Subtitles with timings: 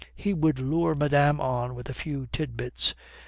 [0.15, 2.95] He would lure madame on with a few tit bits.